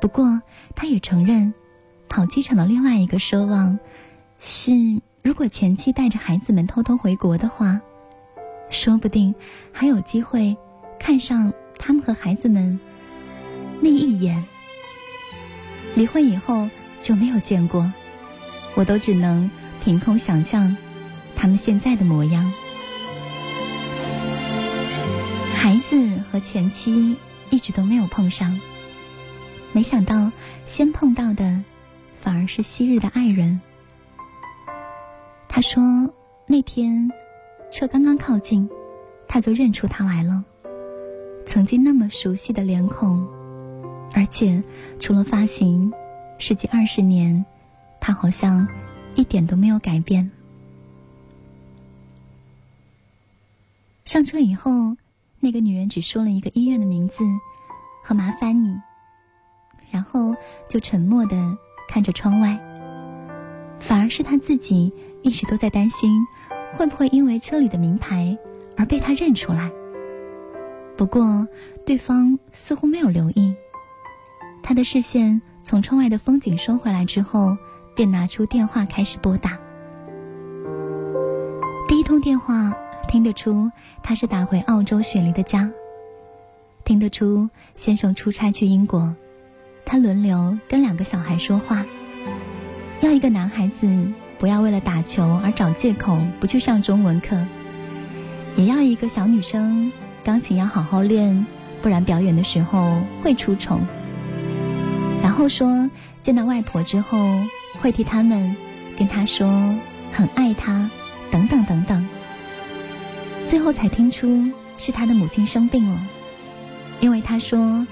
[0.00, 0.40] 不过，
[0.74, 1.52] 他也承认，
[2.08, 3.78] 跑机场的另外一个奢望
[4.38, 4.72] 是，
[5.22, 7.80] 如果前妻带着孩子们偷偷回国的话，
[8.70, 9.34] 说不定
[9.72, 10.56] 还有机会
[10.98, 12.80] 看上他们和孩子们
[13.80, 14.42] 那一眼。
[15.94, 16.68] 离婚以后
[17.02, 17.92] 就没有见过。
[18.76, 19.50] 我都只能
[19.82, 20.76] 凭空想象
[21.34, 22.50] 他们现在的模样。
[25.52, 27.16] 孩子和前妻
[27.50, 28.58] 一直都没有碰上，
[29.72, 30.32] 没想到
[30.64, 31.62] 先碰到的
[32.14, 33.60] 反而是昔日的爱人。
[35.48, 35.82] 他说
[36.46, 37.10] 那天
[37.70, 38.68] 车刚刚靠近，
[39.28, 40.44] 他就认出他来了，
[41.46, 43.26] 曾经那么熟悉的脸孔，
[44.12, 44.62] 而且
[44.98, 45.92] 除了发型，
[46.38, 47.44] 十几二十年。
[48.02, 48.66] 他好像
[49.14, 50.30] 一点都没有改变。
[54.06, 54.96] 上车以后，
[55.38, 57.16] 那个女人只说了一个医院的名字
[58.02, 58.74] 和麻烦你，
[59.90, 60.34] 然后
[60.68, 61.56] 就沉默的
[61.88, 62.58] 看着窗外。
[63.78, 66.26] 反而是他自己一直都在担心，
[66.76, 68.36] 会不会因为车里的名牌
[68.76, 69.70] 而被他认出来。
[70.96, 71.48] 不过，
[71.86, 73.54] 对方似乎没有留意。
[74.62, 77.56] 他的视线从窗外的风景收回来之后，
[77.96, 79.58] 便拿出电话开始拨打。
[81.88, 82.74] 第一通电话
[83.08, 83.70] 听得出
[84.02, 85.70] 他是打回澳洲雪梨的家，
[86.84, 89.14] 听得出先生出差去英国，
[89.90, 91.84] 他轮流跟两个小孩说话。
[93.00, 93.88] 要一个男孩子
[94.38, 97.36] 不要为了打球而找借口不去上中文课，
[98.54, 99.90] 也要一个小女生
[100.22, 101.44] 钢琴要好好练，
[101.82, 103.80] 不然表演的时候会出丑。
[105.24, 107.18] 然后说见到外婆之后
[107.80, 108.54] 会替他们
[108.96, 109.74] 跟她说
[110.12, 110.88] 很爱她，
[111.32, 112.06] 等等等等。
[113.44, 115.98] 最后才听出是他的母亲生病了，
[117.00, 117.84] 因为他说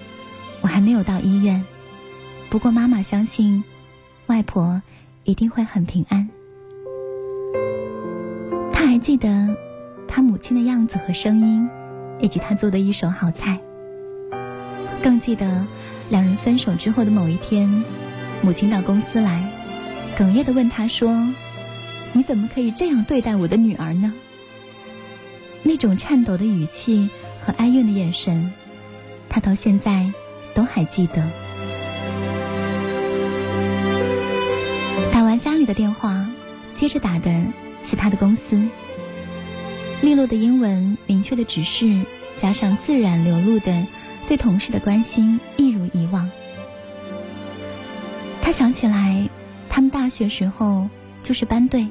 [0.60, 1.64] 我还没有到医院，
[2.48, 3.64] 不过妈妈相信
[4.26, 4.82] 外婆。
[5.24, 6.26] 一定会很平安。
[8.72, 9.54] 他还记得
[10.06, 11.68] 他母亲的样子和声音，
[12.18, 13.60] 以及他做的一手好菜。
[15.02, 15.66] 更记得
[16.08, 17.84] 两人分手之后的某一天，
[18.40, 19.52] 母亲到公司来，
[20.16, 21.28] 哽咽的问他说
[22.14, 24.14] ：“你怎么可以这样对待我的女儿呢？”
[25.62, 28.50] 那种颤抖的语气和哀怨的眼神，
[29.28, 30.10] 他到现在
[30.54, 31.22] 都还记得。
[35.68, 36.26] 的电话，
[36.74, 37.44] 接着打的
[37.82, 38.66] 是他的公司。
[40.00, 42.06] 利落的英文，明确的指示，
[42.38, 43.86] 加上自然流露的
[44.26, 46.30] 对同事的关心，一如以往。
[48.40, 49.28] 他想起来，
[49.68, 50.88] 他们大学时候
[51.22, 51.86] 就是班队，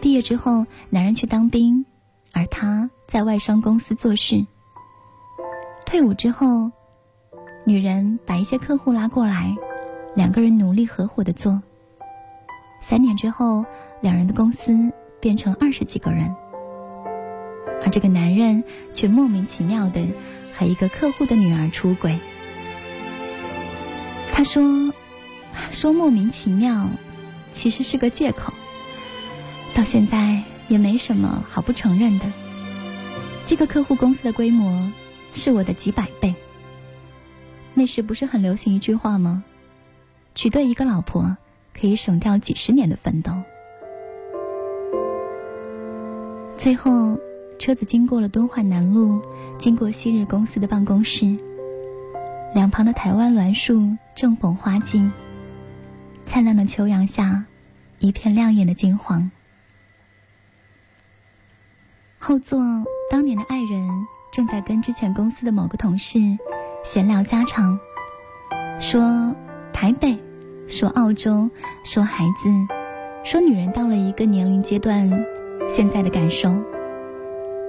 [0.00, 1.86] 毕业之后男人去当兵，
[2.32, 4.44] 而他在外商公司做事。
[5.86, 6.72] 退伍之后，
[7.64, 9.54] 女人把一些客户拉过来，
[10.16, 11.62] 两个人努力合伙的做。
[12.82, 13.64] 三年之后，
[14.02, 16.34] 两人的公司变成二十几个人，
[17.82, 20.04] 而这个男人却莫名其妙的
[20.52, 22.18] 和一个客户的女儿出轨。
[24.32, 24.92] 他说
[25.70, 26.88] ：“说莫名其妙，
[27.52, 28.52] 其实是个借口。
[29.74, 32.26] 到现在也没什么好不承认的。
[33.46, 34.90] 这个客户公司的规模
[35.32, 36.34] 是我的几百倍。
[37.74, 39.44] 那时不是很流行一句话吗？
[40.34, 41.38] 娶对一个老婆。”
[41.78, 43.32] 可以省掉几十年的奋斗。
[46.56, 47.18] 最后，
[47.58, 49.20] 车子经过了敦化南路，
[49.58, 51.36] 经过昔日公司的办公室，
[52.54, 55.10] 两旁的台湾栾树正逢花季，
[56.24, 57.44] 灿烂的秋阳下，
[57.98, 59.30] 一片亮眼的金黄。
[62.18, 62.60] 后座
[63.10, 66.20] 当年的爱人正在跟之前公司的某个同事
[66.84, 67.80] 闲聊家常，
[68.78, 69.34] 说
[69.72, 70.16] 台北。
[70.68, 71.50] 说澳洲，
[71.84, 72.48] 说孩子，
[73.22, 75.06] 说女人到了一个年龄阶段，
[75.68, 76.54] 现在的感受，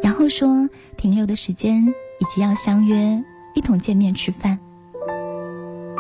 [0.02, 1.86] 然后说停留的时间
[2.20, 3.22] 以及要相约
[3.54, 4.58] 一同见面吃饭。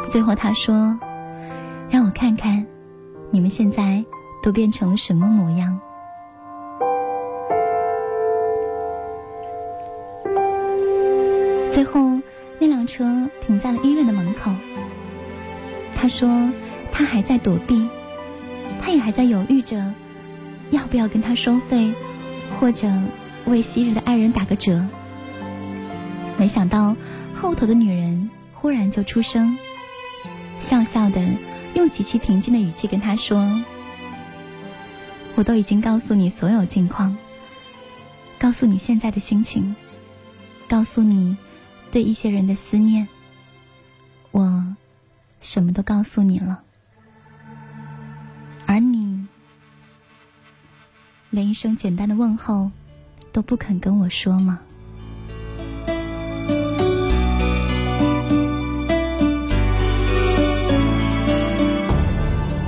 [0.09, 0.97] 最后他说
[1.91, 2.65] ：“让我看看，
[3.31, 4.03] 你们现在
[4.41, 5.77] 都变成了什么模样。”
[11.69, 11.99] 最后，
[12.59, 13.03] 那辆车
[13.45, 14.49] 停在了医院的门口。
[15.95, 16.29] 他说。
[16.93, 17.89] 他还在躲避，
[18.79, 19.93] 他也还在犹豫着，
[20.69, 21.91] 要不要跟他收费，
[22.59, 22.87] 或者
[23.45, 24.85] 为昔日的爱人打个折。
[26.37, 26.95] 没想到
[27.33, 29.57] 后头的女人忽然就出声，
[30.59, 31.19] 笑笑的
[31.73, 33.63] 用极其平静的语气跟他说
[35.35, 37.17] ：“我都已经告诉你所有近况，
[38.37, 39.75] 告诉你现在的心情，
[40.67, 41.37] 告诉你
[41.91, 43.07] 对一些人的思念，
[44.31, 44.75] 我
[45.41, 46.62] 什么都告诉你了。”
[48.73, 49.27] 而你，
[51.29, 52.71] 连一声简单的问候
[53.31, 54.59] 都不肯跟我说吗？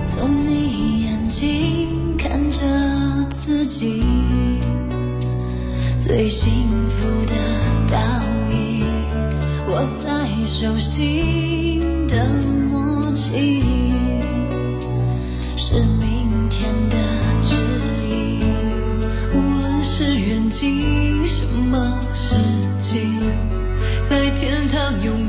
[0.07, 2.59] 从你眼睛看着
[3.31, 4.03] 自己，
[5.99, 6.51] 最幸
[6.87, 7.33] 福的
[7.89, 7.97] 倒
[8.51, 8.85] 影，
[9.69, 12.29] 握在手心的
[12.69, 13.84] 默契。
[24.85, 25.24] 天堂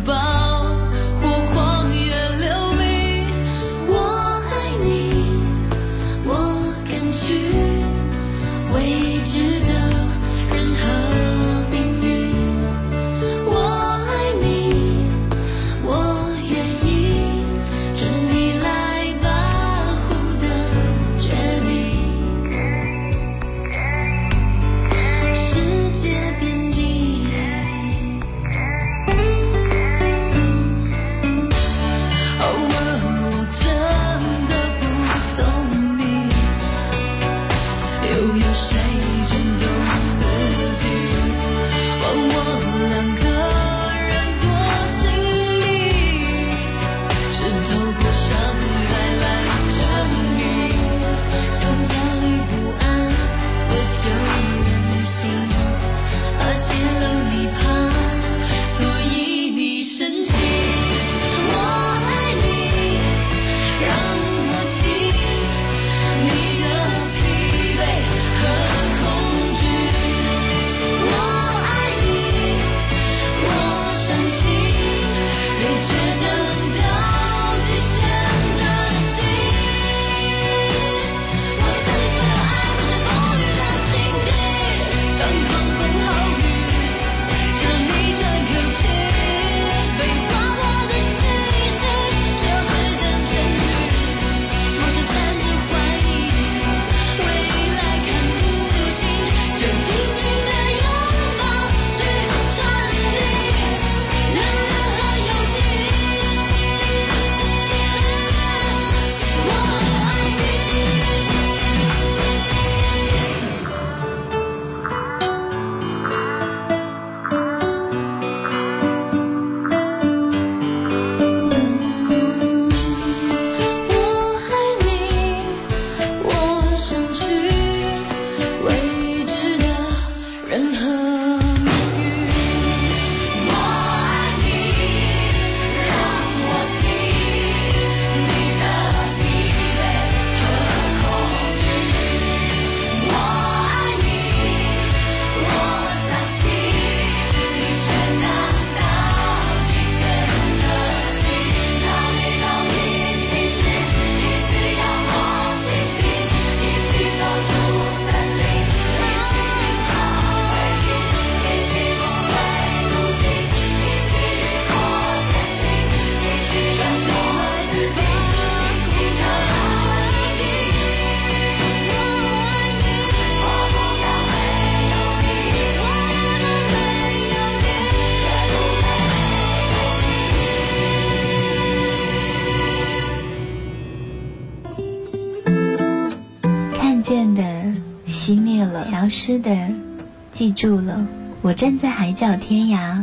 [191.57, 193.03] 站在海角天涯，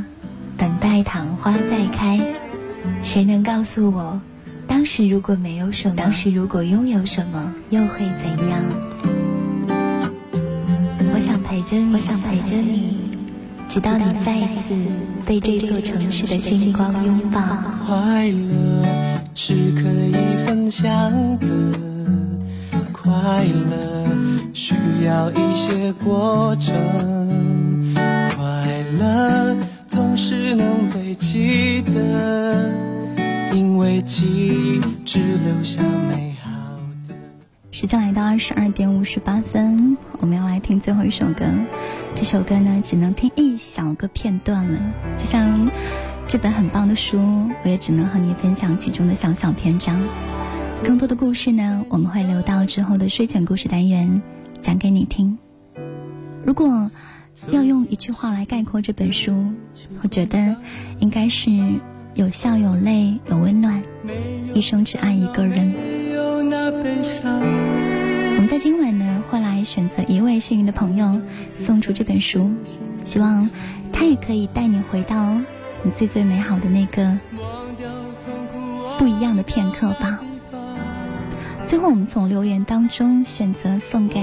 [0.56, 2.22] 等待昙花再开。
[3.02, 4.22] 谁能告诉我，
[4.68, 8.64] 当时如果没有什么，当时如果拥有什么，又会怎样？
[11.16, 13.00] 我想陪着你，我想陪着你，
[13.68, 14.76] 直到你再一次
[15.26, 17.42] 被这座城市的星光拥抱。
[17.88, 18.86] 快乐
[19.34, 20.14] 是可以
[20.46, 20.92] 分享
[21.40, 21.48] 的，
[22.92, 24.08] 快乐
[24.54, 24.76] 需
[25.06, 27.23] 要一些过程，快
[28.98, 29.56] 了
[29.88, 32.74] 总是能被记得，
[33.54, 36.52] 因为记忆只留下美好
[37.08, 37.16] 的。
[37.72, 41.46] 时间来到二十二点五十八分，我们要来听最后一首歌。
[42.16, 44.80] 这首歌呢，只能听一小个片段了。
[45.18, 45.70] 就像
[46.28, 47.18] 这本很棒的书，
[47.64, 50.00] 我也只能和你分享其中的小小篇章。
[50.84, 54.22] 更多的故事呢，我们会留到之后的睡前故事单元
[54.60, 55.38] 讲给你听。
[56.46, 56.92] 如果
[57.52, 59.54] 要用一句话来概括这本书，
[60.02, 60.56] 我觉得
[61.00, 61.52] 应该是
[62.14, 63.82] 有笑有泪有温暖，
[64.54, 65.74] 一生只爱一个人。
[68.36, 71.22] 我们在今晚呢，会来选择一位幸运的朋友
[71.56, 72.52] 送出这本书，
[73.04, 73.50] 希望
[73.92, 75.38] 他也可以带你回到
[75.84, 77.18] 你最最美好的那个
[78.98, 80.20] 不一样的片刻吧。
[81.66, 84.20] 最后，我们从留言当中选择送给，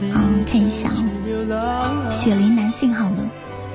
[0.00, 3.16] 嗯，看一下哦，雪梨男性好了，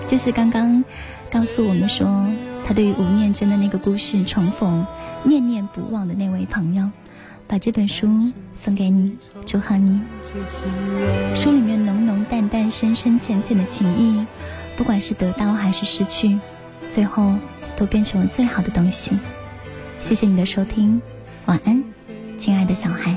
[0.07, 0.83] 就是刚刚
[1.31, 2.27] 告诉我们说
[2.63, 4.85] 他对于吴念真的那个故事重逢
[5.23, 6.89] 念念不忘的那位朋友。
[7.45, 8.07] 把这本书
[8.55, 9.99] 送给你，祝贺你。
[11.35, 14.25] 书里面浓浓淡淡、深深浅浅的情谊，
[14.77, 16.39] 不管是得到还是失去，
[16.89, 17.33] 最后
[17.75, 19.19] 都变成了最好的东西。
[19.99, 21.01] 谢谢你的收听，
[21.45, 21.83] 晚安，
[22.37, 23.11] 亲爱的小孩。